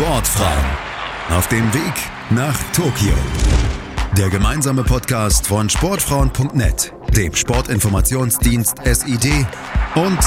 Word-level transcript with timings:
Sportfrauen 0.00 0.64
auf 1.28 1.46
dem 1.48 1.74
Weg 1.74 1.92
nach 2.30 2.56
Tokio. 2.72 3.12
Der 4.16 4.30
gemeinsame 4.30 4.82
Podcast 4.82 5.46
von 5.46 5.68
Sportfrauen.net, 5.68 6.94
dem 7.14 7.34
Sportinformationsdienst 7.34 8.78
SID 8.82 9.46
und 9.96 10.18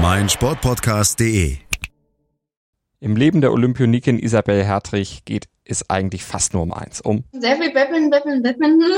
meinsportpodcast.de. 0.00 1.65
Im 2.98 3.14
Leben 3.14 3.42
der 3.42 3.52
Olympionikin 3.52 4.18
Isabel 4.18 4.64
Hertrich 4.64 5.24
geht 5.26 5.48
es 5.64 5.90
eigentlich 5.90 6.24
fast 6.24 6.54
nur 6.54 6.62
um 6.62 6.72
eins, 6.72 7.00
um 7.02 7.24
sehr 7.32 7.56
viel 7.56 7.72
Badminton, 7.72 8.10
Badminton, 8.10 8.42
Badminton. 8.42 8.90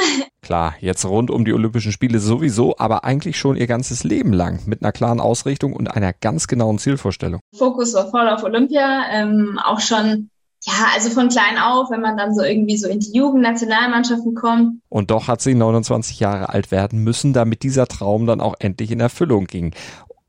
Klar, 0.42 0.74
jetzt 0.80 1.04
rund 1.04 1.30
um 1.30 1.44
die 1.44 1.52
Olympischen 1.52 1.90
Spiele 1.90 2.20
sowieso, 2.20 2.76
aber 2.78 3.04
eigentlich 3.04 3.38
schon 3.38 3.56
ihr 3.56 3.66
ganzes 3.66 4.04
Leben 4.04 4.32
lang 4.32 4.60
mit 4.66 4.82
einer 4.82 4.92
klaren 4.92 5.20
Ausrichtung 5.20 5.72
und 5.72 5.88
einer 5.88 6.12
ganz 6.12 6.46
genauen 6.46 6.78
Zielvorstellung. 6.78 7.40
Fokus 7.56 7.94
war 7.94 8.10
voll 8.10 8.28
auf 8.28 8.44
Olympia, 8.44 9.04
ähm, 9.10 9.58
auch 9.64 9.80
schon 9.80 10.30
ja, 10.64 10.72
also 10.94 11.10
von 11.10 11.28
klein 11.28 11.56
auf, 11.56 11.90
wenn 11.90 12.00
man 12.00 12.16
dann 12.16 12.34
so 12.34 12.42
irgendwie 12.42 12.76
so 12.76 12.88
in 12.88 12.98
die 12.98 13.12
Jugendnationalmannschaften 13.12 14.34
kommt. 14.34 14.80
Und 14.88 15.10
doch 15.10 15.28
hat 15.28 15.40
sie 15.40 15.54
29 15.54 16.18
Jahre 16.18 16.48
alt 16.48 16.70
werden 16.70 17.04
müssen, 17.04 17.32
damit 17.32 17.62
dieser 17.62 17.86
Traum 17.86 18.26
dann 18.26 18.40
auch 18.40 18.54
endlich 18.58 18.90
in 18.90 19.00
Erfüllung 19.00 19.46
ging. 19.46 19.72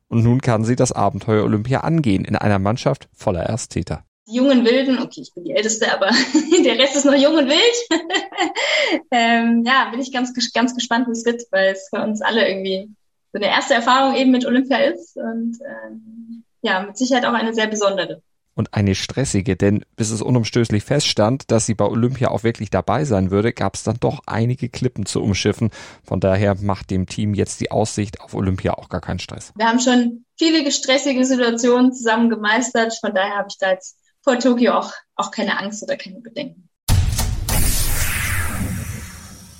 Und 0.09 0.23
nun 0.23 0.41
kann 0.41 0.63
sie 0.63 0.75
das 0.75 0.91
Abenteuer 0.91 1.43
Olympia 1.43 1.81
angehen 1.81 2.25
in 2.25 2.35
einer 2.35 2.59
Mannschaft 2.59 3.07
voller 3.13 3.43
Ersttäter. 3.43 4.03
Die 4.27 4.35
jungen 4.35 4.65
Wilden, 4.65 4.99
okay, 4.99 5.21
ich 5.21 5.33
bin 5.33 5.45
die 5.45 5.53
Älteste, 5.53 5.91
aber 5.93 6.07
der 6.65 6.77
Rest 6.77 6.95
ist 6.95 7.05
noch 7.05 7.15
jung 7.15 7.35
und 7.35 7.47
wild. 7.47 8.01
ähm, 9.11 9.63
ja, 9.65 9.89
bin 9.91 9.99
ich 9.99 10.11
ganz, 10.11 10.33
ganz 10.53 10.75
gespannt, 10.75 11.07
wie 11.07 11.11
es 11.11 11.25
wird, 11.25 11.43
weil 11.51 11.73
es 11.73 11.87
für 11.89 12.01
uns 12.01 12.21
alle 12.21 12.47
irgendwie 12.47 12.89
so 13.31 13.37
eine 13.37 13.47
erste 13.47 13.75
Erfahrung 13.75 14.15
eben 14.15 14.31
mit 14.31 14.45
Olympia 14.45 14.77
ist 14.77 15.15
und 15.15 15.57
ähm, 15.61 16.43
ja, 16.61 16.81
mit 16.81 16.97
Sicherheit 16.97 17.25
auch 17.25 17.33
eine 17.33 17.53
sehr 17.53 17.67
besondere 17.67 18.21
und 18.59 18.73
eine 18.73 18.93
stressige, 18.93 19.55
denn 19.55 19.85
bis 19.95 20.11
es 20.11 20.21
unumstößlich 20.21 20.83
feststand, 20.83 21.49
dass 21.49 21.65
sie 21.65 21.75
bei 21.75 21.85
Olympia 21.85 22.27
auch 22.27 22.43
wirklich 22.43 22.69
dabei 22.69 23.05
sein 23.05 23.31
würde, 23.31 23.53
gab 23.53 23.75
es 23.75 23.83
dann 23.83 23.95
doch 24.01 24.19
einige 24.25 24.67
Klippen 24.67 25.05
zu 25.05 25.23
umschiffen. 25.23 25.69
Von 26.03 26.19
daher 26.19 26.55
macht 26.55 26.91
dem 26.91 27.07
Team 27.07 27.33
jetzt 27.33 27.61
die 27.61 27.71
Aussicht 27.71 28.19
auf 28.19 28.33
Olympia 28.33 28.73
auch 28.73 28.89
gar 28.89 28.99
keinen 28.99 29.19
Stress. 29.19 29.53
Wir 29.55 29.65
haben 29.65 29.79
schon 29.79 30.25
viele 30.37 30.69
stressige 30.73 31.23
Situationen 31.23 31.93
zusammen 31.93 32.29
gemeistert, 32.29 32.93
von 32.99 33.15
daher 33.15 33.37
habe 33.37 33.47
ich 33.49 33.57
da 33.57 33.71
jetzt 33.71 33.97
vor 34.21 34.37
Tokio 34.37 34.73
auch, 34.73 34.91
auch 35.15 35.31
keine 35.31 35.57
Angst 35.57 35.81
oder 35.81 35.95
keine 35.95 36.19
Bedenken. 36.19 36.68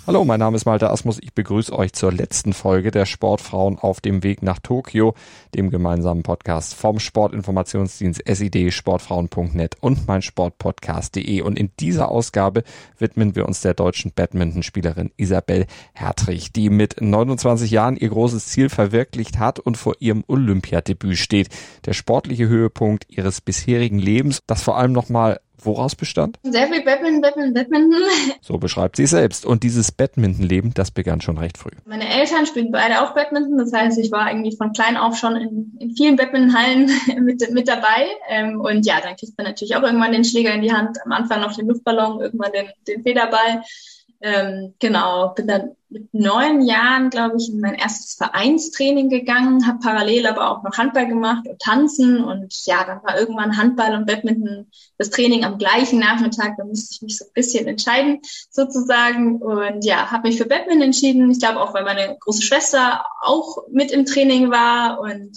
Hallo, 0.09 0.25
mein 0.25 0.39
Name 0.39 0.55
ist 0.55 0.65
Malte 0.65 0.89
Asmus. 0.89 1.19
Ich 1.21 1.35
begrüße 1.35 1.71
euch 1.71 1.93
zur 1.93 2.11
letzten 2.11 2.53
Folge 2.53 2.89
der 2.89 3.05
Sportfrauen 3.05 3.77
auf 3.77 4.02
dem 4.02 4.23
Weg 4.23 4.41
nach 4.41 4.57
Tokio, 4.57 5.13
dem 5.53 5.69
gemeinsamen 5.69 6.23
Podcast 6.23 6.73
vom 6.73 6.97
Sportinformationsdienst 6.97 8.23
SID, 8.25 8.73
sportfrauen.net 8.73 9.75
und 9.81 10.07
mein 10.07 10.23
Sportpodcast.de. 10.23 11.41
Und 11.41 11.59
in 11.59 11.69
dieser 11.79 12.09
Ausgabe 12.09 12.63
widmen 12.97 13.35
wir 13.35 13.45
uns 13.45 13.61
der 13.61 13.75
deutschen 13.75 14.11
Badmintonspielerin 14.11 15.11
Isabel 15.16 15.67
Hertrich, 15.93 16.51
die 16.53 16.71
mit 16.71 16.99
29 16.99 17.69
Jahren 17.69 17.95
ihr 17.95 18.09
großes 18.09 18.47
Ziel 18.47 18.69
verwirklicht 18.69 19.38
hat 19.38 19.59
und 19.59 19.77
vor 19.77 19.94
ihrem 19.99 20.23
Olympiadebüt 20.25 21.19
steht. 21.19 21.49
Der 21.85 21.94
sportliche 21.94 22.47
Höhepunkt 22.47 23.05
ihres 23.09 23.41
bisherigen 23.41 23.99
Lebens, 23.99 24.41
das 24.47 24.63
vor 24.63 24.75
allem 24.75 24.91
nochmal 24.91 25.39
woraus 25.65 25.95
bestand? 25.95 26.38
Sehr 26.43 26.67
viel 26.67 26.83
Badminton, 26.83 27.21
Badminton, 27.21 27.53
Badminton. 27.53 28.02
So 28.41 28.57
beschreibt 28.57 28.95
sie 28.95 29.05
selbst. 29.05 29.45
Und 29.45 29.63
dieses 29.63 29.91
Badmintonleben, 29.91 30.73
das 30.73 30.91
begann 30.91 31.21
schon 31.21 31.38
recht 31.38 31.57
früh. 31.57 31.71
Meine 31.85 32.07
Eltern 32.09 32.45
spielen 32.45 32.71
beide 32.71 33.01
auch 33.01 33.13
Badminton. 33.13 33.57
Das 33.57 33.73
heißt, 33.73 33.97
ich 33.99 34.11
war 34.11 34.21
eigentlich 34.21 34.57
von 34.57 34.73
klein 34.73 34.97
auf 34.97 35.17
schon 35.17 35.35
in, 35.35 35.77
in 35.79 35.95
vielen 35.95 36.16
Badmintonhallen 36.16 36.89
mit, 37.23 37.49
mit 37.51 37.67
dabei. 37.67 38.07
Ähm, 38.29 38.61
und 38.61 38.85
ja, 38.85 39.01
dann 39.01 39.16
kriegt 39.16 39.38
man 39.38 39.47
natürlich 39.47 39.75
auch 39.75 39.83
irgendwann 39.83 40.11
den 40.11 40.23
Schläger 40.23 40.53
in 40.53 40.61
die 40.61 40.73
Hand. 40.73 40.97
Am 41.05 41.11
Anfang 41.11 41.41
noch 41.41 41.55
den 41.55 41.67
Luftballon, 41.67 42.21
irgendwann 42.21 42.51
den, 42.51 42.69
den 42.88 43.03
Federball. 43.03 43.63
Ähm, 44.22 44.73
genau, 44.80 45.30
bin 45.30 45.47
dann 45.47 45.75
mit 45.88 46.13
neun 46.13 46.62
Jahren, 46.62 47.09
glaube 47.09 47.38
ich, 47.38 47.50
in 47.50 47.62
mein 47.62 47.74
erstes 47.74 48.16
Vereinstraining 48.16 49.09
gegangen, 49.09 49.66
habe 49.66 49.80
parallel 49.80 50.28
aber 50.28 50.52
auch 50.52 50.62
noch 50.62 50.78
Handball 50.78 51.07
gemacht 51.07 51.47
und 51.47 51.59
Tanzen 51.59 52.24
und 52.24 52.53
ja, 52.66 52.84
dann 52.84 53.02
war 53.02 53.18
irgendwann 53.18 53.58
Handball 53.58 53.96
und 53.96 54.06
Badminton 54.06 54.69
das 54.97 55.09
Training 55.09 55.46
am 55.46 55.58
gleichen 55.58 56.00
Nachmittag, 56.00 56.58
da 56.58 56.66
musste 56.66 56.94
ich 56.94 57.02
mich 57.02 57.18
so 57.18 57.25
ein 57.25 57.34
bisschen 57.34 57.66
entscheiden 57.68 58.19
sozusagen 58.52 59.41
und 59.41 59.84
ja, 59.85 60.12
habe 60.12 60.28
mich 60.28 60.38
für 60.38 60.46
Badminton 60.46 60.84
entschieden. 60.84 61.31
Ich 61.31 61.40
glaube 61.40 61.62
auch, 61.62 61.74
weil 61.74 61.85
meine 61.85 62.18
große 62.19 62.41
Schwester 62.41 63.06
auch 63.22 63.69
mit 63.72 63.91
im 63.91 64.06
Training 64.06 64.52
war 64.52 65.00
und 65.00 65.31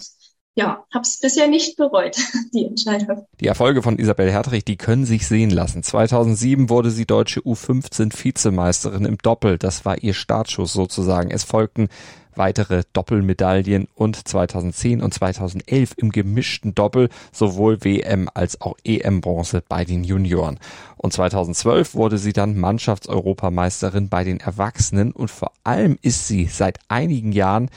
ja, 0.54 0.84
habe 0.92 1.02
es 1.02 1.18
bisher 1.18 1.48
nicht 1.48 1.76
bereut, 1.76 2.16
die 2.52 2.66
Entscheidung. 2.66 3.26
Die 3.40 3.46
Erfolge 3.46 3.82
von 3.82 3.98
Isabel 3.98 4.30
Hertrich, 4.30 4.64
die 4.64 4.76
können 4.76 5.06
sich 5.06 5.26
sehen 5.26 5.50
lassen. 5.50 5.82
2007 5.82 6.68
wurde 6.68 6.90
sie 6.90 7.06
deutsche 7.06 7.40
U15 7.40 8.12
Vizemeisterin 8.12 9.04
im 9.04 9.18
Doppel. 9.18 9.58
Das 9.58 9.84
war 9.84 9.98
ihr 10.02 10.14
Startschuss 10.14 10.72
sozusagen. 10.72 11.30
Es 11.30 11.44
folgten 11.44 11.88
weitere 12.34 12.82
Doppelmedaillen 12.92 13.88
und 13.94 14.16
2010 14.28 15.02
und 15.02 15.12
2011 15.12 15.94
im 15.96 16.10
gemischten 16.10 16.74
Doppel 16.74 17.08
sowohl 17.30 17.84
WM 17.84 18.28
als 18.32 18.60
auch 18.60 18.76
EM-Bronze 18.84 19.62
bei 19.66 19.84
den 19.84 20.04
Junioren. 20.04 20.58
Und 20.96 21.12
2012 21.12 21.94
wurde 21.94 22.18
sie 22.18 22.32
dann 22.32 22.58
Mannschaftseuropameisterin 22.58 24.08
bei 24.08 24.24
den 24.24 24.41
Erwachsenen 24.41 25.12
und 25.12 25.30
vor 25.30 25.52
allem 25.64 25.98
ist 26.02 26.26
sie 26.26 26.46
seit 26.46 26.78
einigen 26.88 27.32
Jahren 27.32 27.70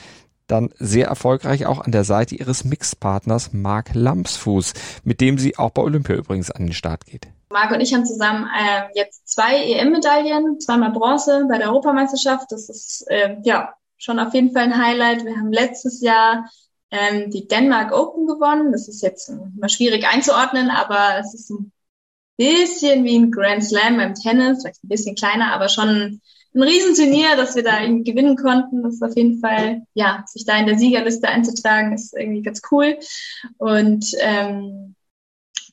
dann 0.47 0.69
sehr 0.77 1.07
erfolgreich 1.07 1.65
auch 1.65 1.79
an 1.79 1.91
der 1.91 2.03
Seite 2.03 2.35
ihres 2.35 2.63
Mixpartners 2.63 3.53
Mark 3.53 3.91
Lampsfuß, 3.93 4.73
mit 5.03 5.21
dem 5.21 5.37
sie 5.37 5.57
auch 5.57 5.71
bei 5.71 5.81
Olympia 5.81 6.15
übrigens 6.15 6.51
an 6.51 6.67
den 6.67 6.73
Start 6.73 7.05
geht. 7.05 7.27
Marc 7.49 7.71
und 7.71 7.81
ich 7.81 7.93
haben 7.93 8.05
zusammen 8.05 8.47
äh, 8.47 8.83
jetzt 8.95 9.27
zwei 9.29 9.55
EM-Medaillen, 9.55 10.59
zweimal 10.59 10.91
Bronze 10.91 11.45
bei 11.49 11.57
der 11.57 11.69
Europameisterschaft. 11.69 12.51
Das 12.51 12.69
ist 12.69 13.05
äh, 13.07 13.37
ja 13.43 13.73
schon 13.97 14.19
auf 14.19 14.33
jeden 14.33 14.51
Fall 14.51 14.63
ein 14.63 14.77
Highlight. 14.77 15.25
Wir 15.25 15.37
haben 15.37 15.51
letztes 15.51 16.01
Jahr 16.01 16.49
ähm, 16.91 17.31
die 17.31 17.47
Denmark 17.47 17.91
Open 17.93 18.27
gewonnen. 18.27 18.71
Das 18.71 18.87
ist 18.87 19.01
jetzt 19.01 19.29
immer 19.29 19.69
schwierig 19.69 20.05
einzuordnen, 20.07 20.69
aber 20.69 21.19
es 21.19 21.33
ist 21.33 21.49
ein 21.49 21.71
bisschen 22.37 23.03
wie 23.03 23.17
ein 23.17 23.31
Grand 23.31 23.63
Slam 23.63 23.97
beim 23.97 24.15
Tennis, 24.15 24.61
vielleicht 24.61 24.83
ein 24.83 24.89
bisschen 24.89 25.15
kleiner, 25.15 25.53
aber 25.53 25.69
schon 25.69 26.21
ein 26.55 26.63
Riesenturnier, 26.63 27.35
dass 27.35 27.55
wir 27.55 27.63
da 27.63 27.79
gewinnen 27.85 28.37
konnten. 28.37 28.83
Das 28.83 28.95
ist 28.95 29.03
auf 29.03 29.15
jeden 29.15 29.39
Fall, 29.39 29.81
ja, 29.93 30.23
sich 30.25 30.45
da 30.45 30.57
in 30.57 30.65
der 30.65 30.77
Siegerliste 30.77 31.27
einzutragen, 31.27 31.93
ist 31.93 32.15
irgendwie 32.17 32.41
ganz 32.41 32.61
cool. 32.71 32.97
Und 33.57 34.05
ähm, 34.19 34.94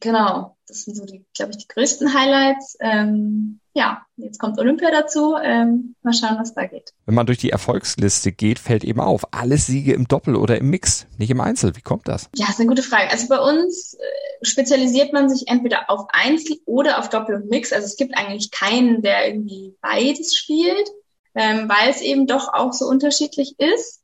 genau, 0.03 0.57
das 0.67 0.83
sind 0.83 0.97
so 0.97 1.07
die, 1.07 1.25
glaube 1.35 1.53
ich, 1.53 1.59
die 1.59 1.69
größten 1.69 2.13
Highlights. 2.13 2.77
Ähm, 2.81 3.61
ja, 3.73 4.03
jetzt 4.17 4.39
kommt 4.39 4.59
Olympia 4.59 4.91
dazu. 4.91 5.35
Ähm, 5.43 5.95
mal 6.03 6.13
schauen, 6.13 6.37
was 6.39 6.53
da 6.53 6.67
geht. 6.67 6.93
Wenn 7.07 7.15
man 7.15 7.25
durch 7.25 7.39
die 7.39 7.51
Erfolgsliste 7.51 8.33
geht, 8.33 8.59
fällt 8.59 8.85
eben 8.85 9.01
auf, 9.01 9.33
alles 9.33 9.67
Siege 9.67 9.95
im 9.95 10.07
Doppel 10.07 10.37
oder 10.37 10.59
im 10.59 10.69
Mix, 10.69 11.07
nicht 11.17 11.31
im 11.31 11.41
Einzel. 11.41 11.75
Wie 11.77 11.81
kommt 11.81 12.07
das? 12.07 12.29
Ja, 12.37 12.49
ist 12.51 12.61
eine 12.61 12.69
gute 12.69 12.83
Frage. 12.83 13.11
Also 13.11 13.29
bei 13.29 13.39
uns 13.39 13.95
äh, 13.95 14.45
spezialisiert 14.45 15.13
man 15.15 15.31
sich 15.31 15.49
entweder 15.49 15.89
auf 15.89 16.07
Einzel 16.13 16.59
oder 16.67 16.99
auf 16.99 17.09
Doppel 17.09 17.37
und 17.37 17.49
Mix. 17.49 17.73
Also 17.73 17.87
es 17.87 17.97
gibt 17.97 18.17
eigentlich 18.17 18.51
keinen, 18.51 19.01
der 19.01 19.29
irgendwie 19.29 19.75
beides 19.81 20.37
spielt, 20.37 20.91
ähm, 21.35 21.69
weil 21.69 21.91
es 21.91 22.03
eben 22.03 22.27
doch 22.27 22.53
auch 22.53 22.75
so 22.75 22.87
unterschiedlich 22.87 23.55
ist. 23.59 24.02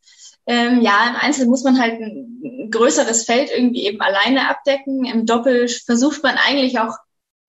Ähm, 0.48 0.80
ja, 0.80 1.10
im 1.10 1.16
Einzel 1.16 1.46
muss 1.46 1.62
man 1.62 1.78
halt 1.78 2.00
ein 2.00 2.70
größeres 2.70 3.24
Feld 3.24 3.50
irgendwie 3.54 3.84
eben 3.84 4.00
alleine 4.00 4.48
abdecken. 4.48 5.04
Im 5.04 5.26
Doppel 5.26 5.68
versucht 5.68 6.22
man 6.22 6.36
eigentlich 6.36 6.78
auch 6.78 6.96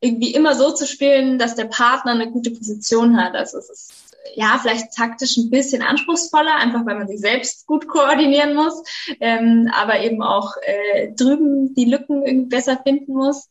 irgendwie 0.02 0.34
immer 0.34 0.54
so 0.54 0.72
zu 0.72 0.86
spielen, 0.86 1.40
dass 1.40 1.56
der 1.56 1.66
Partner 1.66 2.12
eine 2.12 2.30
gute 2.30 2.52
Position 2.52 3.18
hat. 3.18 3.36
Also 3.36 3.58
es 3.58 3.70
ist 3.70 3.94
ja 4.36 4.60
vielleicht 4.62 4.94
taktisch 4.94 5.38
ein 5.38 5.50
bisschen 5.50 5.82
anspruchsvoller, 5.82 6.56
einfach 6.56 6.86
weil 6.86 6.98
man 6.98 7.08
sich 7.08 7.22
selbst 7.22 7.66
gut 7.66 7.88
koordinieren 7.88 8.54
muss, 8.54 8.84
ähm, 9.22 9.72
aber 9.74 10.02
eben 10.02 10.22
auch 10.22 10.56
äh, 10.62 11.14
drüben 11.14 11.74
die 11.74 11.86
Lücken 11.86 12.26
irgendwie 12.26 12.50
besser 12.50 12.82
finden 12.84 13.14
muss. 13.14 13.50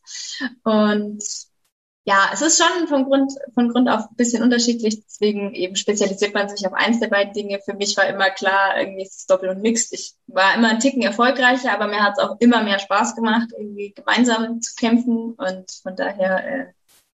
Und 0.62 1.22
ja, 2.08 2.30
es 2.32 2.40
ist 2.40 2.58
schon 2.58 2.88
von 2.88 3.04
Grund, 3.04 3.34
von 3.52 3.68
Grund 3.68 3.86
auf 3.90 4.10
ein 4.10 4.16
bisschen 4.16 4.42
unterschiedlich, 4.42 5.04
deswegen 5.04 5.52
eben 5.52 5.76
spezialisiert 5.76 6.32
man 6.32 6.48
sich 6.48 6.66
auf 6.66 6.72
eins 6.72 7.00
der 7.00 7.08
beiden 7.08 7.34
Dinge. 7.34 7.60
Für 7.62 7.74
mich 7.74 7.98
war 7.98 8.06
immer 8.06 8.30
klar, 8.30 8.80
irgendwie 8.80 9.02
ist 9.02 9.18
es 9.18 9.26
Doppel 9.26 9.50
und 9.50 9.60
Mixed. 9.60 9.92
Ich 9.92 10.14
war 10.26 10.54
immer 10.54 10.70
ein 10.70 10.80
Ticken 10.80 11.02
erfolgreicher, 11.02 11.70
aber 11.70 11.86
mir 11.86 12.02
hat 12.02 12.14
es 12.16 12.24
auch 12.24 12.36
immer 12.40 12.62
mehr 12.62 12.78
Spaß 12.78 13.14
gemacht, 13.14 13.48
irgendwie 13.58 13.92
gemeinsam 13.92 14.62
zu 14.62 14.74
kämpfen 14.74 15.34
und 15.34 15.70
von 15.82 15.96
daher 15.96 16.46
äh, 16.46 16.66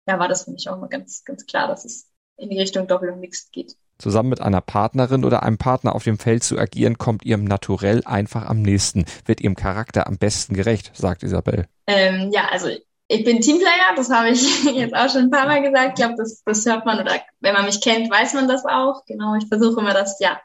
ja, 0.08 0.18
war 0.18 0.28
das 0.28 0.44
für 0.44 0.52
mich 0.52 0.70
auch 0.70 0.76
immer 0.76 0.88
ganz, 0.88 1.22
ganz 1.22 1.44
klar, 1.44 1.68
dass 1.68 1.84
es 1.84 2.08
in 2.38 2.48
die 2.48 2.58
Richtung 2.58 2.86
Doppel 2.86 3.10
und 3.10 3.20
Mixed 3.20 3.52
geht. 3.52 3.76
Zusammen 3.98 4.30
mit 4.30 4.40
einer 4.40 4.62
Partnerin 4.62 5.22
oder 5.22 5.42
einem 5.42 5.58
Partner 5.58 5.94
auf 5.94 6.04
dem 6.04 6.18
Feld 6.18 6.44
zu 6.44 6.56
agieren, 6.58 6.96
kommt 6.96 7.26
ihrem 7.26 7.44
Naturell 7.44 8.00
einfach 8.06 8.46
am 8.46 8.62
nächsten, 8.62 9.04
wird 9.26 9.42
ihrem 9.42 9.56
Charakter 9.56 10.06
am 10.06 10.16
besten 10.16 10.54
gerecht, 10.54 10.92
sagt 10.94 11.24
Isabel. 11.24 11.66
Ähm, 11.86 12.30
ja, 12.32 12.48
also 12.50 12.68
ich 13.08 13.24
bin 13.24 13.40
Teamplayer, 13.40 13.94
das 13.96 14.10
habe 14.10 14.30
ich 14.30 14.64
jetzt 14.74 14.94
auch 14.94 15.10
schon 15.10 15.22
ein 15.22 15.30
paar 15.30 15.46
Mal 15.46 15.62
gesagt. 15.62 15.98
Ich 15.98 16.04
glaube, 16.04 16.14
das, 16.16 16.42
das 16.44 16.64
hört 16.66 16.84
man 16.84 17.00
oder 17.00 17.20
wenn 17.40 17.54
man 17.54 17.64
mich 17.64 17.80
kennt, 17.80 18.10
weiß 18.10 18.34
man 18.34 18.48
das 18.48 18.64
auch. 18.64 19.04
Genau, 19.06 19.34
ich 19.34 19.48
versuche 19.48 19.80
immer, 19.80 19.94
dass 19.94 20.20
ja 20.20 20.40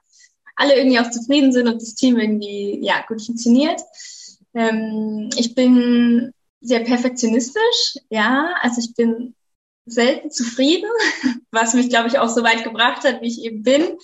alle 0.55 0.75
irgendwie 0.75 0.99
auch 0.99 1.11
zufrieden 1.11 1.51
sind 1.51 1.67
und 1.67 1.81
das 1.81 1.95
Team 1.95 2.17
irgendwie 2.17 2.79
ja 2.81 3.03
gut 3.07 3.21
funktioniert. 3.21 3.81
Ähm, 4.53 5.29
ich 5.37 5.55
bin 5.55 6.31
sehr 6.61 6.79
perfektionistisch, 6.81 7.97
ja. 8.09 8.53
Also 8.61 8.79
ich 8.79 8.95
bin 8.95 9.35
selten 9.85 10.31
zufrieden, 10.31 10.89
was 11.51 11.73
mich, 11.73 11.89
glaube 11.89 12.07
ich, 12.07 12.19
auch 12.19 12.29
so 12.29 12.43
weit 12.43 12.63
gebracht 12.63 13.03
hat, 13.03 13.21
wie 13.21 13.27
ich 13.27 13.43
eben 13.43 13.63
bin. 13.63 13.97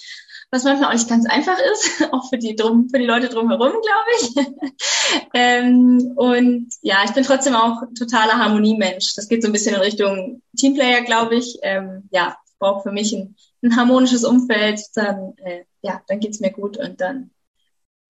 Was 0.52 0.64
manchmal 0.64 0.90
auch 0.90 0.94
nicht 0.94 1.10
ganz 1.10 1.28
einfach 1.28 1.58
ist, 1.72 2.10
auch 2.12 2.28
für 2.30 2.38
die 2.38 2.56
drum, 2.56 2.90
für 2.90 3.00
die 3.00 3.06
Leute 3.06 3.30
drumherum, 3.30 3.72
glaube 3.72 4.10
ich. 4.20 4.36
ähm, 5.34 6.14
und 6.16 6.70
ja, 6.82 7.04
ich 7.06 7.12
bin 7.12 7.24
trotzdem 7.24 7.56
auch 7.56 7.84
totaler 7.98 8.40
Harmoniemensch. 8.40 9.16
Das 9.16 9.28
geht 9.28 9.44
so 9.44 9.50
ein 9.50 9.54
bisschen 9.54 9.76
in 9.76 9.82
Richtung 9.82 10.42
Teamplayer, 10.58 11.02
glaube 11.02 11.36
ich. 11.36 11.60
Ähm, 11.62 12.10
ja, 12.12 12.36
ich 12.46 12.58
brauche 12.58 12.82
für 12.82 12.92
mich 12.92 13.14
ein, 13.14 13.36
ein 13.64 13.76
harmonisches 13.76 14.24
Umfeld, 14.24 14.82
dann 14.96 15.34
äh, 15.38 15.66
ja, 15.82 16.02
dann 16.08 16.20
geht's 16.20 16.40
mir 16.40 16.52
gut 16.52 16.78
und 16.78 17.00
dann 17.00 17.32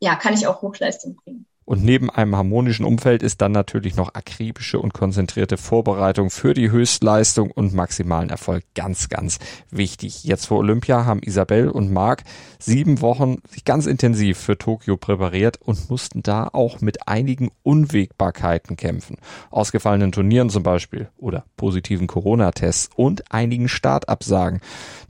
ja, 0.02 0.16
kann 0.16 0.34
ich 0.34 0.48
auch 0.48 0.62
Hochleistung 0.62 1.16
bringen. 1.16 1.46
Und 1.70 1.84
neben 1.84 2.10
einem 2.10 2.36
harmonischen 2.36 2.84
Umfeld 2.84 3.22
ist 3.22 3.42
dann 3.42 3.52
natürlich 3.52 3.96
noch 3.96 4.16
akribische 4.16 4.80
und 4.80 4.92
konzentrierte 4.92 5.56
Vorbereitung 5.56 6.32
für 6.32 6.56
die 6.56 6.72
Höchstleistung 6.72 7.52
und 7.52 7.76
maximalen 7.76 8.32
Erfolg 8.32 8.64
ganz, 8.74 9.08
ganz 9.08 9.38
wichtig. 9.70 10.24
Jetzt 10.24 10.48
vor 10.48 10.58
Olympia 10.58 11.06
haben 11.06 11.22
Isabel 11.22 11.70
und 11.70 11.94
Marc 11.94 12.24
sieben 12.58 13.02
Wochen 13.02 13.38
sich 13.52 13.66
ganz 13.66 13.86
intensiv 13.86 14.40
für 14.40 14.58
Tokio 14.58 14.98
präpariert 14.98 15.60
und 15.64 15.92
mussten 15.92 16.24
da 16.24 16.50
auch 16.52 16.82
mit 16.82 17.08
einigen 17.08 17.52
Unwägbarkeiten 17.62 18.76
kämpfen. 18.76 19.18
Ausgefallenen 19.52 20.12
Turnieren 20.12 20.50
zum 20.50 20.64
Beispiel 20.64 21.10
oder 21.18 21.46
positiven 21.56 22.08
Corona-Tests 22.08 22.90
und 22.96 23.32
einigen 23.32 23.70
Startabsagen. 23.70 24.62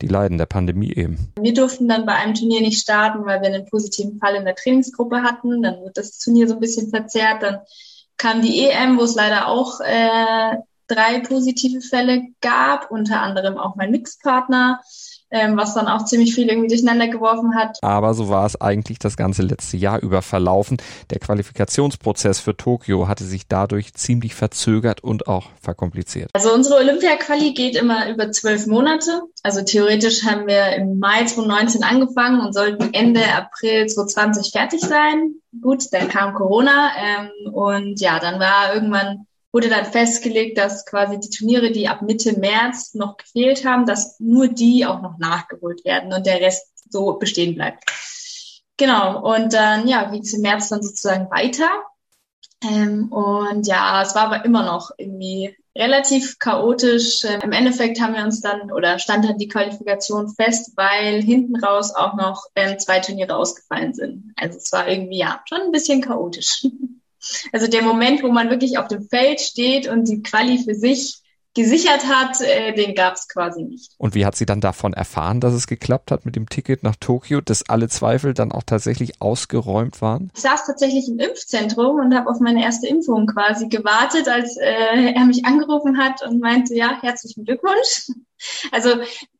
Die 0.02 0.08
Leiden 0.08 0.38
der 0.38 0.46
Pandemie 0.46 0.92
eben. 0.92 1.32
Wir 1.40 1.54
durften 1.54 1.88
dann 1.88 2.06
bei 2.06 2.16
einem 2.16 2.34
Turnier 2.34 2.60
nicht 2.60 2.82
starten, 2.82 3.26
weil 3.26 3.40
wir 3.42 3.48
einen 3.48 3.66
positiven 3.66 4.20
Fall 4.20 4.36
in 4.36 4.44
der 4.44 4.56
Trainingsgruppe 4.56 5.24
hatten. 5.24 5.62
Dann 5.62 5.82
wird 5.86 5.96
das 5.96 6.18
Turnier 6.18 6.49
so 6.50 6.56
ein 6.56 6.60
bisschen 6.60 6.90
verzerrt. 6.90 7.44
Dann 7.44 7.60
kam 8.18 8.42
die 8.42 8.66
EM, 8.66 8.98
wo 8.98 9.04
es 9.04 9.16
leider 9.16 9.48
auch 9.48 9.80
äh, 9.80 10.57
drei 10.88 11.19
positive 11.22 11.81
Fälle 11.81 12.28
gab, 12.42 12.92
unter 12.92 13.22
anderem 13.22 13.57
auch 13.57 13.75
mein 13.75 13.92
Mixpartner 13.92 14.81
ähm, 15.31 15.58
was 15.58 15.74
dann 15.74 15.88
auch 15.88 16.06
ziemlich 16.06 16.34
viel 16.34 16.48
irgendwie 16.50 16.68
durcheinander 16.68 17.08
geworfen 17.08 17.56
hat. 17.56 17.78
Aber 17.81 18.14
so 18.14 18.30
war 18.30 18.46
es 18.46 18.60
eigentlich 18.60 19.00
das 19.00 19.18
ganze 19.18 19.42
letzte 19.42 19.78
Jahr 19.78 20.02
über 20.02 20.22
verlaufen. 20.22 20.78
Der 21.10 21.20
Qualifikationsprozess 21.20 22.40
für 22.40 22.56
Tokio 22.56 23.08
hatte 23.08 23.24
sich 23.24 23.48
dadurch 23.48 23.94
ziemlich 23.94 24.36
verzögert 24.36 25.04
und 25.04 25.28
auch 25.28 25.48
verkompliziert. 25.62 26.30
Also 26.34 26.54
unsere 26.54 26.78
Olympia-Quali 26.78 27.54
geht 27.54 27.76
immer 27.76 28.10
über 28.10 28.31
zwölf 28.31 28.68
Monate. 28.68 29.22
Also 29.44 29.62
theoretisch 29.64 30.24
haben 30.26 30.48
wir 30.48 30.76
im 30.76 31.00
Mai 31.00 31.26
2019 31.26 31.84
angefangen 31.84 32.42
und 32.42 32.54
sollten 32.54 32.94
Ende 32.94 33.22
April 33.34 33.88
2020 33.88 34.52
fertig 34.52 34.82
sein. 34.82 35.36
Gut, 35.62 35.86
dann 35.92 36.10
kam 36.10 36.34
Corona 36.34 36.92
ähm, 36.98 37.54
und 37.54 38.00
ja, 38.00 38.20
dann 38.20 38.40
war 38.40 38.74
irgendwann 38.74 39.25
wurde 39.51 39.69
dann 39.69 39.86
festgelegt, 39.86 40.57
dass 40.57 40.86
quasi 40.86 41.19
die 41.19 41.30
Turniere, 41.30 41.72
die 41.72 41.88
ab 41.88 42.01
Mitte 42.01 42.38
März 42.38 42.94
noch 42.94 43.18
gefehlt 43.18 43.66
haben, 43.66 43.86
dass 43.86 44.19
nur 44.19 44.48
die 44.48 44.86
auch 44.86 45.01
noch 45.01 45.18
nachgeholt 45.18 45.84
werden 45.86 46.13
und 46.13 46.25
der 46.25 46.42
Rest 46.42 46.68
so 46.92 47.13
bestehen 47.13 47.56
bleibt. 47.56 47.84
Genau, 48.78 49.34
und 49.34 49.54
dann 49.54 49.88
ja, 49.88 50.10
ging 50.10 50.22
es 50.22 50.34
im 50.34 50.42
März 50.42 50.69
dann 50.69 50.81
sozusagen 50.81 51.30
weiter. 51.31 51.68
Ähm, 52.63 53.12
und 53.12 53.68
ja, 53.68 54.01
es 54.01 54.16
war 54.16 54.31
aber 54.31 54.46
immer 54.46 54.63
noch 54.63 54.92
irgendwie 54.98 55.56
relativ 55.75 56.40
chaotisch. 56.40 57.24
Ähm, 57.25 57.42
Im 57.42 57.51
Endeffekt 57.51 58.00
haben 58.01 58.13
wir 58.13 58.24
uns 58.24 58.42
dann 58.42 58.72
oder 58.72 59.00
stand 59.00 59.25
dann 59.25 59.38
die 59.38 59.48
Qualifikation 59.48 60.30
fest, 60.30 60.74
weil 60.75 61.22
hinten 61.22 61.56
raus 61.63 61.94
auch 61.94 62.16
noch 62.16 62.46
ähm, 62.56 62.78
zwei 62.80 63.00
Turniere 63.00 63.36
ausgefallen 63.36 63.94
sind. 63.94 64.34
Also 64.36 64.57
es 64.57 64.72
war 64.72 64.88
irgendwie 64.88 65.19
ja 65.19 65.42
schon 65.48 65.62
ein 65.62 65.72
bisschen 65.72 66.01
chaotisch. 66.01 66.68
Also 67.51 67.68
der 67.68 67.81
Moment, 67.81 68.24
wo 68.24 68.31
man 68.31 68.50
wirklich 68.50 68.77
auf 68.77 68.88
dem 68.88 69.01
Feld 69.04 69.42
steht 69.42 69.88
und 69.88 70.07
die 70.07 70.21
Quali 70.21 70.60
für 70.60 70.75
sich 70.75 71.21
gesichert 71.60 72.08
hat, 72.08 72.40
äh, 72.42 72.74
den 72.74 72.96
gab 72.96 73.16
es 73.16 73.28
quasi 73.28 73.64
nicht. 73.64 73.92
Und 73.98 74.16
wie 74.16 74.26
hat 74.26 74.36
sie 74.36 74.46
dann 74.46 74.62
davon 74.62 74.94
erfahren, 74.94 75.42
dass 75.42 75.54
es 75.54 75.68
geklappt 75.68 76.12
hat 76.12 76.26
mit 76.26 76.36
dem 76.36 76.48
Ticket 76.48 76.84
nach 76.84 76.96
Tokio, 76.96 77.42
dass 77.42 77.68
alle 77.68 77.90
Zweifel 77.90 78.34
dann 78.34 78.52
auch 78.52 78.64
tatsächlich 78.64 79.22
ausgeräumt 79.22 80.02
waren? 80.02 80.32
Ich 80.36 80.42
saß 80.42 80.66
tatsächlich 80.66 81.10
im 81.10 81.20
Impfzentrum 81.20 81.98
und 81.98 82.16
habe 82.16 82.30
auf 82.30 82.40
meine 82.40 82.64
erste 82.64 82.88
Impfung 82.88 83.28
quasi 83.28 83.68
gewartet, 83.68 84.28
als 84.30 84.58
äh, 84.58 85.14
er 85.14 85.26
mich 85.26 85.46
angerufen 85.46 85.98
hat 85.98 86.22
und 86.26 86.40
meinte, 86.40 86.76
ja, 86.76 86.98
herzlichen 87.02 87.46
Glückwunsch. 87.46 88.12
Also 88.72 88.92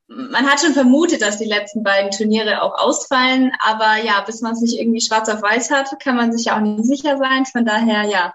man 0.07 0.45
hat 0.48 0.60
schon 0.60 0.74
vermutet, 0.74 1.21
dass 1.21 1.38
die 1.38 1.45
letzten 1.45 1.83
beiden 1.83 2.12
Turniere 2.12 2.63
auch 2.63 2.74
ausfallen, 2.77 3.51
aber 3.60 4.04
ja, 4.04 4.21
bis 4.25 4.42
man 4.42 4.54
es 4.54 4.62
nicht 4.62 4.77
irgendwie 4.77 5.01
schwarz 5.01 5.30
auf 5.30 5.42
weiß 5.42 5.71
hat, 5.71 6.00
kann 6.01 6.16
man 6.16 6.33
sich 6.33 6.45
ja 6.45 6.57
auch 6.57 6.62
nicht 6.62 6.83
sicher 6.83 7.18
sein. 7.18 7.45
Von 7.45 7.63
daher, 7.63 8.04
ja, 8.04 8.33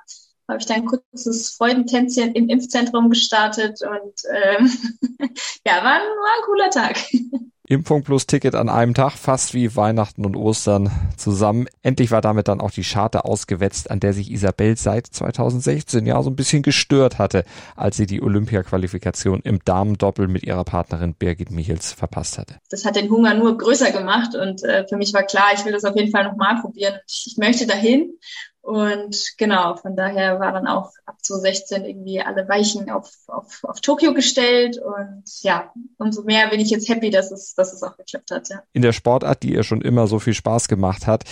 habe 0.48 0.58
ich 0.58 0.66
dann 0.66 0.82
ein 0.82 0.86
kurzes 0.86 1.50
Freudentänzchen 1.50 2.34
im 2.34 2.48
Impfzentrum 2.48 3.10
gestartet 3.10 3.80
und 3.82 4.22
ähm, 4.32 4.70
ja, 5.66 5.76
war, 5.76 5.84
war 5.84 6.00
ein 6.00 6.44
cooler 6.44 6.70
Tag. 6.70 6.98
Impfung 7.66 8.02
plus 8.02 8.26
Ticket 8.26 8.54
an 8.54 8.68
einem 8.68 8.92
Tag, 8.92 9.12
fast 9.12 9.54
wie 9.54 9.74
Weihnachten 9.74 10.26
und 10.26 10.36
Ostern 10.36 10.90
zusammen. 11.16 11.66
Endlich 11.80 12.10
war 12.10 12.20
damit 12.20 12.48
dann 12.48 12.60
auch 12.60 12.70
die 12.70 12.84
Scharte 12.84 13.24
ausgewetzt, 13.24 13.90
an 13.90 14.00
der 14.00 14.12
sich 14.12 14.30
Isabel 14.30 14.76
seit 14.76 15.06
2016 15.06 16.04
ja 16.04 16.22
so 16.22 16.28
ein 16.28 16.36
bisschen 16.36 16.62
gestört 16.62 17.18
hatte, 17.18 17.44
als 17.74 17.96
sie 17.96 18.04
die 18.04 18.22
Olympia-Qualifikation 18.22 19.40
im 19.40 19.60
Damendoppel 19.64 20.28
mit 20.28 20.42
ihrer 20.42 20.64
Partnerin 20.64 21.14
Birgit 21.14 21.50
Michels 21.50 21.92
verpasst 21.92 22.36
hatte. 22.36 22.56
Das 22.68 22.84
hat 22.84 22.96
den 22.96 23.08
Hunger 23.08 23.32
nur 23.32 23.56
größer 23.56 23.92
gemacht 23.92 24.34
und 24.34 24.62
äh, 24.62 24.86
für 24.86 24.98
mich 24.98 25.14
war 25.14 25.22
klar, 25.22 25.52
ich 25.54 25.64
will 25.64 25.72
das 25.72 25.84
auf 25.84 25.96
jeden 25.96 26.10
Fall 26.10 26.24
nochmal 26.24 26.60
probieren. 26.60 26.96
Ich 27.06 27.36
möchte 27.38 27.66
dahin 27.66 28.12
und 28.64 29.34
genau, 29.36 29.76
von 29.76 29.94
daher 29.94 30.40
war 30.40 30.52
dann 30.52 30.66
auch 30.66 30.90
ab 31.04 31.16
2016 31.20 31.84
irgendwie 31.84 32.22
alle 32.22 32.48
Weichen 32.48 32.88
auf, 32.88 33.12
auf, 33.26 33.62
auf 33.62 33.82
Tokio 33.82 34.14
gestellt. 34.14 34.78
Und 34.78 35.22
ja, 35.42 35.70
umso 35.98 36.22
mehr 36.22 36.48
bin 36.48 36.60
ich 36.60 36.70
jetzt 36.70 36.88
happy, 36.88 37.10
dass 37.10 37.30
es, 37.30 37.54
dass 37.54 37.74
es 37.74 37.82
auch 37.82 37.94
geklappt 37.98 38.30
hat. 38.30 38.48
Ja. 38.48 38.62
In 38.72 38.80
der 38.80 38.94
Sportart, 38.94 39.42
die 39.42 39.52
ihr 39.52 39.64
schon 39.64 39.82
immer 39.82 40.06
so 40.06 40.18
viel 40.18 40.32
Spaß 40.32 40.68
gemacht 40.68 41.06
hat, 41.06 41.24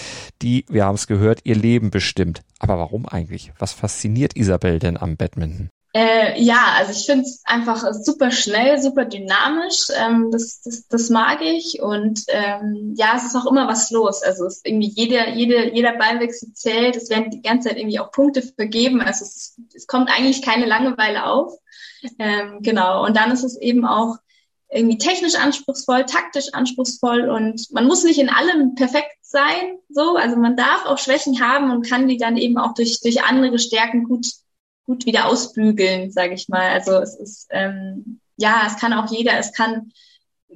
die, 0.42 0.66
wir 0.68 0.84
haben 0.84 0.96
es 0.96 1.06
gehört, 1.06 1.40
ihr 1.44 1.56
Leben 1.56 1.90
bestimmt. 1.90 2.42
Aber 2.58 2.78
warum 2.78 3.08
eigentlich? 3.08 3.50
Was 3.58 3.72
fasziniert 3.72 4.36
Isabel 4.36 4.78
denn 4.78 4.98
am 4.98 5.16
Badminton? 5.16 5.70
Äh, 5.94 6.40
ja, 6.42 6.74
also 6.78 6.92
ich 6.92 7.04
finde 7.04 7.24
es 7.24 7.42
einfach 7.44 7.84
super 7.92 8.30
schnell, 8.30 8.80
super 8.80 9.04
dynamisch. 9.04 9.88
Ähm, 9.94 10.30
das, 10.30 10.62
das, 10.62 10.88
das 10.88 11.10
mag 11.10 11.42
ich. 11.42 11.82
Und 11.82 12.22
ähm, 12.28 12.94
ja, 12.96 13.12
es 13.16 13.24
ist 13.24 13.36
auch 13.36 13.50
immer 13.50 13.68
was 13.68 13.90
los. 13.90 14.22
Also 14.22 14.46
es 14.46 14.56
ist 14.56 14.66
irgendwie 14.66 14.88
jeder, 14.88 15.28
jede, 15.30 15.74
jeder 15.74 15.92
Ballwechsel 15.98 16.54
zählt. 16.54 16.96
Es 16.96 17.10
werden 17.10 17.30
die 17.30 17.42
ganze 17.42 17.68
Zeit 17.68 17.78
irgendwie 17.78 18.00
auch 18.00 18.10
Punkte 18.10 18.40
vergeben. 18.42 19.02
Also 19.02 19.24
es, 19.24 19.58
es 19.74 19.86
kommt 19.86 20.08
eigentlich 20.10 20.40
keine 20.40 20.66
Langeweile 20.66 21.26
auf. 21.26 21.58
Ähm, 22.18 22.60
genau. 22.62 23.04
Und 23.04 23.16
dann 23.16 23.30
ist 23.30 23.44
es 23.44 23.60
eben 23.60 23.84
auch 23.84 24.16
irgendwie 24.72 24.98
technisch 24.98 25.34
anspruchsvoll, 25.34 26.06
taktisch 26.06 26.54
anspruchsvoll 26.54 27.28
und 27.28 27.70
man 27.72 27.86
muss 27.86 28.04
nicht 28.04 28.18
in 28.18 28.30
allem 28.30 28.74
perfekt 28.74 29.18
sein, 29.20 29.78
so. 29.90 30.16
Also 30.16 30.36
man 30.36 30.56
darf 30.56 30.86
auch 30.86 30.96
Schwächen 30.96 31.40
haben 31.40 31.70
und 31.70 31.86
kann 31.86 32.08
die 32.08 32.16
dann 32.16 32.38
eben 32.38 32.56
auch 32.56 32.72
durch, 32.72 33.00
durch 33.02 33.22
andere 33.22 33.58
Stärken 33.58 34.04
gut 34.04 34.26
gut 34.86 35.06
wieder 35.06 35.26
ausbügeln, 35.26 36.10
sage 36.10 36.34
ich 36.34 36.48
mal. 36.48 36.70
Also 36.70 36.92
es 36.98 37.14
ist 37.16 37.46
ähm, 37.50 38.20
ja, 38.36 38.64
es 38.66 38.76
kann 38.76 38.92
auch 38.92 39.10
jeder, 39.10 39.38
es 39.38 39.52
kann 39.52 39.92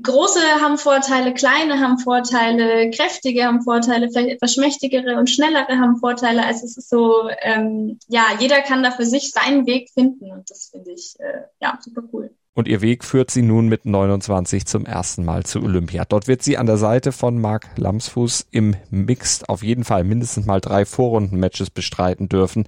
große 0.03 0.41
haben 0.61 0.77
Vorteile, 0.77 1.33
kleine 1.33 1.81
haben 1.81 1.99
Vorteile, 1.99 2.91
kräftige 2.91 3.45
haben 3.45 3.63
Vorteile, 3.63 4.11
vielleicht 4.11 4.29
etwas 4.29 4.55
schmächtigere 4.55 5.17
und 5.17 5.31
schnellere 5.31 5.79
haben 5.79 5.97
Vorteile. 5.97 6.45
Also 6.45 6.67
es 6.67 6.77
ist 6.77 6.91
so, 6.91 7.29
ähm, 7.41 7.99
ja, 8.09 8.27
jeder 8.39 8.61
kann 8.61 8.83
da 8.83 8.91
für 8.91 9.07
sich 9.07 9.31
seinen 9.31 9.67
Weg 9.67 9.91
finden 9.91 10.31
und 10.31 10.51
das 10.51 10.69
finde 10.71 10.93
ich 10.93 11.15
äh, 11.19 11.45
ja 11.61 11.79
super 11.81 12.03
cool. 12.13 12.31
Und 12.53 12.69
ihr 12.69 12.81
Weg 12.81 13.05
führt 13.05 13.31
sie 13.31 13.43
nun 13.43 13.69
mit 13.69 13.85
29 13.85 14.65
zum 14.65 14.87
ersten 14.87 15.27
Mal 15.27 15.45
zu 15.45 15.63
Olympia. 15.63 16.07
Dort 16.07 16.27
wird 16.27 16.43
sie 16.43 16.57
an 16.57 16.67
der 16.67 16.79
Seite 16.79 17.13
von 17.13 17.39
Marc 17.39 17.67
Lamsfuß 17.77 18.47
im 18.51 18.77
Mixed 18.91 19.51
auf 19.51 19.63
jeden 19.63 19.85
Fall 19.85 20.05
mindestens 20.05 20.47
mal 20.47 20.63
drei 20.63 20.87
Vorrunden-Matches 20.87 21.69
bestreiten 21.69 22.31
dürfen. 22.31 22.67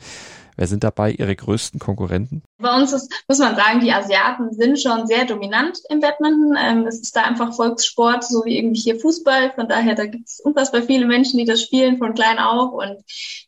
Wer 0.58 0.66
sind 0.66 0.82
dabei 0.82 1.12
Ihre 1.12 1.36
größten 1.36 1.78
Konkurrenten? 1.78 2.42
Bei 2.58 2.74
uns 2.74 2.92
ist, 2.92 3.12
muss 3.28 3.38
man 3.38 3.54
sagen, 3.54 3.78
die 3.78 3.92
Asiaten 3.92 4.52
sind 4.52 4.80
schon 4.80 5.06
sehr 5.06 5.24
dominant 5.24 5.78
im 5.88 6.00
Badminton. 6.00 6.56
Ähm, 6.60 6.84
es 6.84 6.98
ist 6.98 7.14
da 7.14 7.22
einfach 7.22 7.54
Volkssport, 7.54 8.24
so 8.24 8.44
wie 8.44 8.58
irgendwie 8.58 8.80
hier 8.80 8.98
Fußball. 8.98 9.52
Von 9.54 9.68
daher, 9.68 9.94
da 9.94 10.06
gibt 10.06 10.26
es 10.26 10.40
unfassbar 10.40 10.82
viele 10.82 11.06
Menschen, 11.06 11.38
die 11.38 11.44
das 11.44 11.62
spielen 11.62 11.98
von 11.98 12.12
klein 12.12 12.40
auf 12.40 12.72
und 12.72 12.96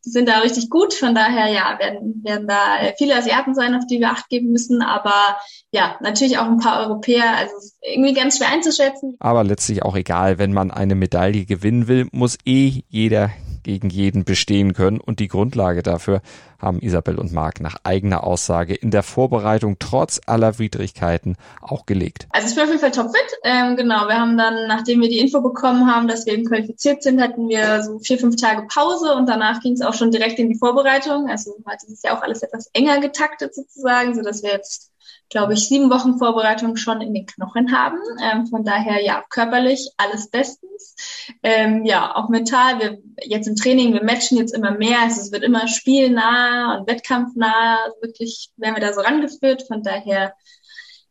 die 0.05 0.11
sind 0.11 0.29
da 0.29 0.39
richtig 0.39 0.71
gut. 0.71 0.95
Von 0.95 1.17
daher, 1.17 1.53
ja, 1.53 1.81
werden, 1.81 2.23
werden 2.23 2.47
da 2.47 2.79
äh, 2.79 2.95
viele 2.97 3.17
Asiaten 3.17 3.57
sein, 3.57 3.75
auf 3.75 3.87
die 3.91 3.99
wir 3.99 4.11
Acht 4.11 4.29
geben 4.29 4.53
müssen. 4.53 4.81
Aber 4.81 5.37
ja, 5.73 5.97
natürlich 6.01 6.39
auch 6.39 6.47
ein 6.47 6.59
paar 6.59 6.87
Europäer. 6.87 7.37
Also 7.37 7.57
es 7.57 7.65
ist 7.65 7.79
irgendwie 7.83 8.15
ganz 8.15 8.39
schwer 8.39 8.53
einzuschätzen. 8.53 9.17
Aber 9.19 9.43
letztlich 9.43 9.83
auch 9.83 9.97
egal, 9.97 10.39
wenn 10.39 10.53
man 10.53 10.71
eine 10.71 10.95
Medaille 10.95 11.45
gewinnen 11.45 11.89
will, 11.89 12.07
muss 12.13 12.39
eh 12.45 12.85
jeder 12.89 13.31
gegen 13.63 13.91
jeden 13.91 14.25
bestehen 14.25 14.73
können 14.73 15.01
und 15.01 15.21
die 15.21 15.29
Grundlage 15.29 15.83
dafür 15.83 16.23
haben 16.59 16.81
Isabel 16.81 17.19
und 17.19 17.33
Marc 17.33 17.61
nach 17.61 17.77
eigener 17.85 18.25
Aussage 18.25 18.75
in 18.75 18.91
der 18.91 19.03
Vorbereitung 19.03 19.77
trotz 19.79 20.21
aller 20.27 20.59
Widrigkeiten 20.59 21.37
auch 21.63 21.87
gelegt. 21.87 22.27
Also 22.31 22.49
ich 22.49 22.55
bin 22.55 22.65
auf 22.65 22.69
jeden 22.69 22.81
Fall 22.81 22.91
topfit. 22.91 23.39
Ähm, 23.45 23.77
genau, 23.77 24.09
wir 24.09 24.19
haben 24.19 24.37
dann, 24.37 24.67
nachdem 24.69 25.01
wir 25.01 25.09
die 25.09 25.19
Info 25.19 25.41
bekommen 25.41 25.91
haben, 25.91 26.09
dass 26.09 26.27
wir 26.27 26.35
eben 26.35 26.47
qualifiziert 26.47 27.03
sind, 27.03 27.21
hatten 27.21 27.49
wir 27.49 27.83
so 27.83 27.99
vier, 27.99 28.19
fünf 28.19 28.37
Tage 28.37 28.67
Pause 28.67 29.15
und 29.15 29.27
danach 29.27 29.61
ging 29.61 29.73
es 29.73 29.83
auch 29.83 29.95
schon 29.95 30.11
direkt 30.11 30.39
in 30.39 30.49
die 30.49 30.59
Vorbereitung. 30.59 31.29
Also 31.29 31.57
heute 31.67 31.87
ist 31.87 32.05
ja 32.05 32.17
auch 32.17 32.23
alles 32.23 32.43
etwas 32.43 32.69
enger 32.73 33.01
getaktet 33.01 33.55
sozusagen, 33.55 34.15
so 34.15 34.23
dass 34.23 34.43
wir 34.43 34.51
jetzt 34.51 34.91
glaube 35.31 35.55
ich, 35.55 35.69
sieben 35.69 35.91
Wochen 35.91 36.19
Vorbereitung 36.19 36.77
schon 36.77 37.01
in 37.01 37.15
den 37.15 37.25
Knochen 37.25 37.73
haben. 37.73 37.99
Ähm, 38.21 38.47
von 38.49 38.65
daher 38.65 39.03
ja, 39.03 39.23
körperlich 39.31 39.91
alles 39.97 40.29
bestens. 40.29 40.97
Ähm, 41.43 41.85
ja, 41.85 42.15
auch 42.17 42.29
mental, 42.29 42.81
wir 42.81 42.99
jetzt 43.23 43.47
im 43.47 43.57
Training, 43.57 43.95
wir 43.95 44.05
matchen 44.05 44.37
jetzt 44.37 44.53
immer 44.53 44.73
mehr. 44.73 45.01
Also 45.03 45.21
es 45.21 45.33
wird 45.33 45.45
immer 45.45 45.69
spielnah 45.69 46.77
und 46.77 46.89
wettkampfnah. 46.89 47.79
Wirklich 48.03 48.51
werden 48.57 48.75
wir 48.75 48.83
da 48.87 48.93
so 48.93 49.01
rangeführt. 49.01 49.63
Von 49.69 49.83
daher, 49.83 50.35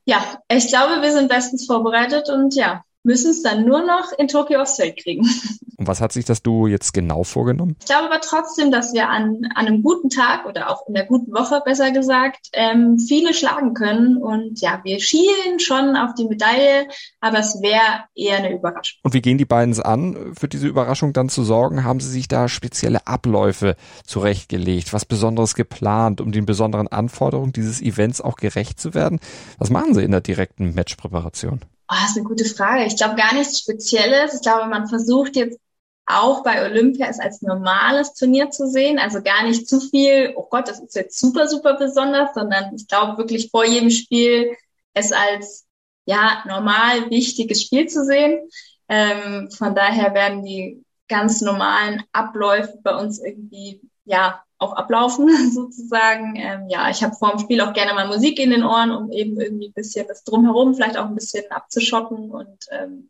ja, 0.06 0.22
ich 0.52 0.68
glaube, 0.68 1.02
wir 1.02 1.12
sind 1.14 1.30
bestens 1.30 1.66
vorbereitet 1.66 2.30
und 2.30 2.56
ja, 2.56 2.84
müssen 3.10 3.32
es 3.32 3.42
dann 3.42 3.66
nur 3.66 3.82
noch 3.82 4.12
in 4.20 4.28
Tokio 4.28 4.62
aufs 4.62 4.76
Feld 4.76 4.98
kriegen. 4.98 5.24
Und 5.78 5.88
was 5.88 6.02
hat 6.02 6.12
sich 6.12 6.26
das 6.26 6.44
Duo 6.44 6.68
jetzt 6.68 6.94
genau 6.94 7.24
vorgenommen? 7.24 7.76
Ich 7.80 7.86
glaube 7.86 8.08
aber 8.08 8.20
trotzdem, 8.20 8.70
dass 8.70 8.94
wir 8.94 9.10
an, 9.10 9.50
an 9.56 9.66
einem 9.66 9.82
guten 9.82 10.10
Tag 10.10 10.46
oder 10.46 10.70
auch 10.70 10.86
in 10.88 10.94
der 10.94 11.06
guten 11.06 11.32
Woche 11.34 11.62
besser 11.64 11.92
gesagt 11.92 12.50
ähm, 12.52 13.00
viele 13.00 13.34
schlagen 13.34 13.74
können. 13.74 14.18
Und 14.18 14.60
ja, 14.62 14.82
wir 14.84 15.00
schielen 15.00 15.60
schon 15.60 15.96
auf 15.96 16.14
die 16.16 16.26
Medaille, 16.26 16.88
aber 17.22 17.40
es 17.40 17.62
wäre 17.62 18.04
eher 18.14 18.38
eine 18.38 18.54
Überraschung. 18.54 19.00
Und 19.04 19.14
wie 19.14 19.22
gehen 19.22 19.38
die 19.38 19.46
beiden 19.46 19.72
es 19.72 19.80
an, 19.80 20.34
für 20.38 20.50
diese 20.50 20.68
Überraschung 20.68 21.14
dann 21.14 21.30
zu 21.30 21.44
sorgen? 21.44 21.86
Haben 21.86 22.02
sie 22.02 22.12
sich 22.12 22.28
da 22.28 22.50
spezielle 22.50 23.08
Abläufe 23.08 23.76
zurechtgelegt, 24.06 24.92
was 24.94 25.06
Besonderes 25.06 25.56
geplant, 25.56 26.20
um 26.20 26.34
den 26.34 26.46
besonderen 26.46 26.90
Anforderungen 26.90 27.54
dieses 27.54 27.82
Events 27.82 28.20
auch 28.20 28.36
gerecht 28.36 28.82
zu 28.82 28.94
werden? 28.94 29.20
Was 29.58 29.70
machen 29.70 29.96
sie 29.96 30.04
in 30.04 30.12
der 30.12 30.22
direkten 30.22 30.76
Matchpräparation? 30.76 31.62
Oh, 31.90 31.96
das 32.02 32.12
ist 32.12 32.18
eine 32.18 32.28
gute 32.28 32.46
Frage. 32.46 32.86
Ich 32.86 32.98
glaube 32.98 33.16
gar 33.16 33.34
nichts 33.34 33.60
Spezielles. 33.60 34.36
Ich 34.36 34.42
glaube, 34.42 34.68
man 34.68 34.88
versucht 34.88 35.36
jetzt 35.36 35.60
auch 36.06 36.44
bei 36.44 36.64
Olympia 36.66 37.08
es 37.08 37.20
als 37.20 37.42
normales 37.42 38.14
Turnier 38.14 38.52
zu 38.52 38.68
sehen. 38.68 39.00
Also 39.00 39.22
gar 39.22 39.44
nicht 39.44 39.68
zu 39.68 39.80
viel, 39.80 40.34
oh 40.36 40.48
Gott, 40.50 40.68
das 40.68 40.80
ist 40.80 40.96
jetzt 40.96 41.20
super, 41.20 41.48
super 41.48 41.76
besonders, 41.78 42.34
sondern 42.34 42.76
ich 42.76 42.88
glaube 42.88 43.18
wirklich 43.18 43.50
vor 43.52 43.66
jedem 43.66 43.90
Spiel 43.90 44.56
es 44.94 45.12
als 45.12 45.68
ja 46.06 46.44
normal 46.48 47.10
wichtiges 47.10 47.64
Spiel 47.64 47.88
zu 47.88 48.06
sehen. 48.06 48.50
Ähm, 48.88 49.50
von 49.52 49.76
daher 49.76 50.14
werden 50.14 50.44
die 50.44 50.84
ganz 51.08 51.42
normalen 51.42 52.04
Abläufe 52.12 52.80
bei 52.84 52.96
uns 52.96 53.20
irgendwie 53.20 53.82
ja 54.06 54.44
auch 54.60 54.74
ablaufen 54.74 55.30
sozusagen. 55.52 56.36
Ähm, 56.36 56.68
ja, 56.70 56.90
ich 56.90 57.04
habe 57.04 57.16
vor 57.16 57.32
dem 57.32 57.40
Spiel 57.40 57.62
auch 57.62 57.74
gerne 57.74 57.94
mal 57.94 58.08
Musik 58.08 58.40
in 58.40 58.52
den 58.52 58.64
Ohren, 58.64 58.92
um 58.92 59.12
eben 59.12 59.40
irgendwie 59.40 59.70
ein 59.70 59.74
bisschen 59.74 60.06
das 60.08 60.24
drumherum 60.24 60.76
vielleicht 60.76 60.98
auch 60.98 61.06
ein 61.06 61.16
bisschen 61.16 61.50
abzuschotten 61.50 62.30
und 62.32 62.66
ähm, 62.72 63.10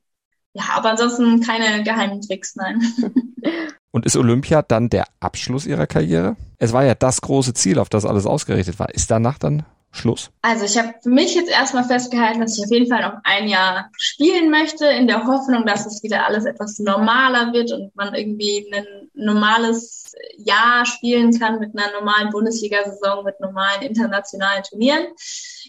ja, 0.53 0.63
aber 0.75 0.91
ansonsten 0.91 1.41
keine 1.41 1.84
geheimen 1.84 2.22
Tricks, 2.22 2.56
nein. 2.56 2.82
Und 3.91 4.06
ist 4.06 4.15
Olympia 4.15 4.62
dann 4.62 4.89
der 4.89 5.06
Abschluss 5.20 5.65
ihrer 5.65 5.88
Karriere? 5.88 6.36
Es 6.58 6.74
war 6.74 6.86
ja 6.86 6.94
das 6.94 7.22
große 7.22 7.53
Ziel, 7.56 7.79
auf 7.79 7.89
das 7.89 8.06
alles 8.06 8.27
ausgerichtet 8.27 8.77
war. 8.77 8.94
Ist 8.94 9.10
danach 9.10 9.39
dann 9.39 9.65
Schluss? 9.91 10.29
Also 10.41 10.65
ich 10.65 10.77
habe 10.77 10.93
für 11.01 11.10
mich 11.10 11.34
jetzt 11.36 11.50
erstmal 11.50 11.84
festgehalten, 11.84 12.41
dass 12.41 12.58
ich 12.58 12.63
auf 12.63 12.72
jeden 12.72 12.88
Fall 12.88 13.01
noch 13.01 13.19
ein 13.24 13.48
Jahr 13.48 13.89
spielen 13.98 14.51
möchte, 14.51 14.86
in 14.86 15.08
der 15.08 15.25
Hoffnung, 15.25 15.65
dass 15.65 15.86
es 15.86 16.03
wieder 16.03 16.27
alles 16.27 16.46
etwas 16.46 16.77
normaler 16.79 17.53
wird 17.53 17.72
und 17.72 17.96
man 17.96 18.13
irgendwie 18.13 18.72
ein 18.72 19.10
normales 19.13 20.13
Jahr 20.38 20.86
spielen 20.86 21.38
kann 21.38 21.60
mit 21.60 21.77
einer 21.77 21.91
normalen 21.91 22.29
Bundesliga-Saison, 22.29 23.24
mit 23.24 23.39
normalen 23.39 23.81
internationalen 23.81 24.63
Turnieren. 24.63 25.08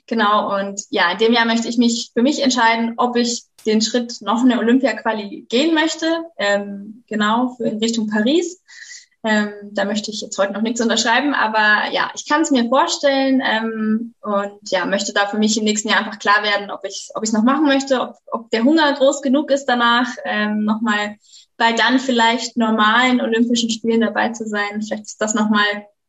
Genau, 0.07 0.59
und 0.59 0.83
ja, 0.91 1.13
in 1.13 1.19
dem 1.19 1.33
Jahr 1.33 1.47
möchte 1.47 1.69
ich 1.69 1.79
mich 1.79 2.11
für 2.13 2.23
mich 2.23 2.43
entscheiden, 2.43 2.95
ob 2.97 3.17
ich 3.17 3.45
den 3.67 3.81
Schritt 3.81 4.21
noch 4.23 4.43
eine 4.43 4.59
Olympia-Quali 4.59 5.47
gehen 5.49 5.75
möchte, 5.75 6.25
ähm, 6.39 7.05
genau, 7.09 7.55
für 7.57 7.65
in 7.65 7.79
Richtung 7.79 8.09
Paris. 8.09 8.61
Ähm, 9.23 9.53
da 9.73 9.85
möchte 9.85 10.11
ich 10.11 10.23
jetzt 10.23 10.39
heute 10.39 10.55
noch 10.55 10.63
nichts 10.63 10.81
unterschreiben, 10.81 11.35
aber 11.35 11.93
ja, 11.93 12.11
ich 12.15 12.27
kann 12.27 12.41
es 12.41 12.51
mir 12.51 12.69
vorstellen 12.71 13.43
ähm, 13.45 14.15
und 14.23 14.71
ja, 14.71 14.87
möchte 14.87 15.13
da 15.13 15.27
für 15.27 15.37
mich 15.37 15.59
im 15.59 15.65
nächsten 15.65 15.89
Jahr 15.89 15.99
einfach 15.99 16.19
klar 16.19 16.43
werden, 16.43 16.71
ob 16.71 16.85
ich 16.85 17.11
ob 17.15 17.23
ich 17.23 17.33
noch 17.33 17.43
machen 17.43 17.67
möchte, 17.67 18.01
ob, 18.01 18.15
ob 18.27 18.51
der 18.51 18.65
Hunger 18.65 18.91
groß 18.95 19.21
genug 19.21 19.51
ist 19.51 19.67
danach, 19.67 20.09
ähm, 20.25 20.65
nochmal 20.65 21.17
bei 21.59 21.75
dann 21.75 21.99
vielleicht 21.99 22.57
normalen 22.57 23.21
Olympischen 23.21 23.69
Spielen 23.69 24.01
dabei 24.01 24.31
zu 24.31 24.47
sein. 24.47 24.81
Vielleicht 24.81 25.05
ist 25.05 25.21
das 25.21 25.35
nochmal 25.35 25.67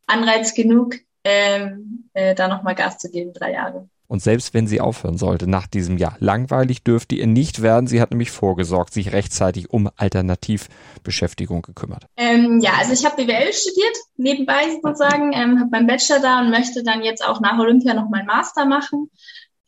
Anreiz 0.08 0.54
genug, 0.54 0.96
ähm, 1.26 2.10
äh, 2.14 2.34
da 2.34 2.48
nochmal 2.48 2.76
Gas 2.76 2.98
zu 2.98 3.12
geben, 3.12 3.34
drei 3.34 3.52
Jahre. 3.52 3.90
Und 4.12 4.22
selbst 4.22 4.54
wenn 4.54 4.68
sie 4.68 4.82
aufhören 4.82 5.18
sollte 5.18 5.50
nach 5.50 5.68
diesem 5.68 5.98
Jahr, 5.98 6.18
langweilig 6.20 6.84
dürfte 6.84 7.16
ihr 7.16 7.28
nicht 7.28 7.62
werden. 7.62 7.88
Sie 7.88 8.02
hat 8.02 8.12
nämlich 8.12 8.30
vorgesorgt, 8.30 8.94
sich 8.94 9.14
rechtzeitig 9.14 9.70
um 9.70 9.90
Alternativbeschäftigung 9.96 11.62
gekümmert. 11.62 12.08
Ähm, 12.18 12.60
ja, 12.62 12.72
also 12.78 12.92
ich 12.92 13.06
habe 13.06 13.24
BWL 13.24 13.54
studiert, 13.54 13.98
nebenbei 14.18 14.64
sozusagen, 14.84 15.32
ähm, 15.32 15.62
habe 15.62 15.70
meinen 15.72 15.88
Bachelor 15.88 16.20
da 16.20 16.42
und 16.42 16.50
möchte 16.50 16.84
dann 16.84 17.04
jetzt 17.04 17.26
auch 17.26 17.40
nach 17.40 17.58
Olympia 17.58 17.94
noch 17.94 18.10
meinen 18.10 18.26
Master 18.26 18.66
machen. 18.66 19.10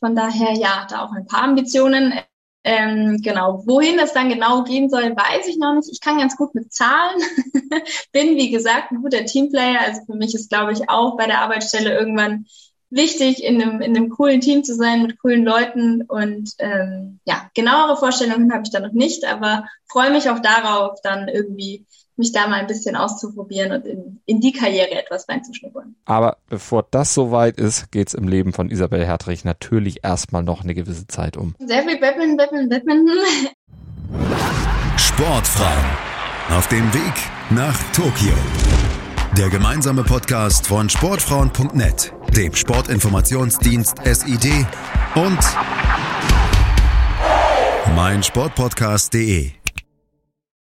Von 0.02 0.14
daher, 0.14 0.52
ja, 0.58 0.88
da 0.90 1.06
auch 1.06 1.14
ein 1.14 1.26
paar 1.26 1.44
Ambitionen. 1.44 2.14
Ähm, 2.66 3.22
genau, 3.22 3.64
wohin 3.66 3.96
das 3.96 4.12
dann 4.12 4.28
genau 4.28 4.66
gehen 4.66 4.90
soll, 4.90 5.04
weiß 5.16 5.48
ich 5.48 5.58
noch 5.58 5.74
nicht. 5.74 5.88
Ich 5.90 6.02
kann 6.02 6.18
ganz 6.18 6.36
gut 6.36 6.54
mit 6.54 6.74
Zahlen. 6.74 7.22
Bin, 8.12 8.36
wie 8.36 8.52
gesagt, 8.52 8.92
ein 8.92 9.02
guter 9.02 9.24
Teamplayer. 9.24 9.80
Also 9.88 10.02
für 10.06 10.18
mich 10.18 10.36
ist, 10.36 10.50
glaube 10.50 10.74
ich, 10.74 10.90
auch 10.90 11.16
bei 11.16 11.28
der 11.28 11.40
Arbeitsstelle 11.40 11.98
irgendwann 11.98 12.46
wichtig, 12.94 13.44
in 13.44 13.62
einem, 13.62 13.82
in 13.82 13.96
einem 13.96 14.10
coolen 14.10 14.42
Team 14.42 14.64
zu 14.64 14.76
sein, 14.76 15.04
mit 15.04 15.20
coolen 15.20 15.44
Leuten. 15.44 16.04
Und 16.04 16.52
ähm, 16.60 17.20
ja, 17.26 17.50
genauere 17.54 17.98
Vorstellungen 17.98 18.52
habe 18.54 18.64
ich 18.64 18.72
da 18.72 18.80
noch 18.80 18.94
nicht, 18.94 19.26
aber 19.26 19.66
freue 19.88 20.12
mich 20.12 20.30
auch 20.30 20.40
darauf, 20.40 21.00
dann 21.04 21.28
irgendwie 21.28 21.86
mich 22.16 22.32
da 22.32 22.48
mal 22.48 22.60
ein 22.60 22.68
bisschen 22.68 22.96
auszuprobieren 22.96 23.72
und 23.72 23.86
in, 23.88 24.22
in 24.26 24.40
die 24.40 24.52
Karriere 24.52 24.92
etwas 24.92 25.28
reinzuschnuppern. 25.28 25.96
Aber 26.06 26.38
bevor 26.48 26.86
das 26.92 27.14
soweit 27.14 27.58
ist, 27.58 27.92
geht's 27.92 28.14
im 28.14 28.28
Leben 28.28 28.54
von 28.54 28.70
Isabel 28.70 29.04
Hertrich 29.06 29.44
natürlich 29.44 30.04
erstmal 30.04 30.44
noch 30.44 30.64
eine 30.64 30.76
gewisse 30.76 31.08
Zeit 31.08 31.38
um. 31.38 31.56
Sehr 31.60 31.84
viel 31.84 32.00
Badminton, 32.00 32.38
Badminton, 32.38 32.70
Badminton. 32.70 33.18
Sportfrauen 34.98 35.86
auf 36.50 36.68
dem 36.68 36.94
Weg 36.94 37.14
nach 37.50 37.78
Tokio. 37.92 38.34
Der 39.38 39.50
gemeinsame 39.50 40.04
Podcast 40.04 40.68
von 40.68 40.88
Sportfrauen.net, 40.90 42.14
dem 42.36 42.54
Sportinformationsdienst 42.54 43.96
SID 44.06 44.68
und 45.16 45.40
meinsportpodcast.de. 47.96 49.63